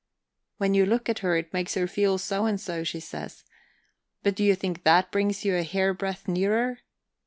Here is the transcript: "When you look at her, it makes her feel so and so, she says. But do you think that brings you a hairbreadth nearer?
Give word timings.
"When 0.57 0.73
you 0.73 0.87
look 0.87 1.09
at 1.09 1.19
her, 1.19 1.35
it 1.37 1.53
makes 1.53 1.75
her 1.75 1.85
feel 1.85 2.17
so 2.17 2.47
and 2.47 2.59
so, 2.59 2.83
she 2.83 2.99
says. 2.99 3.43
But 4.23 4.33
do 4.33 4.43
you 4.43 4.55
think 4.55 4.81
that 4.83 5.11
brings 5.11 5.45
you 5.45 5.55
a 5.55 5.61
hairbreadth 5.61 6.27
nearer? 6.27 6.79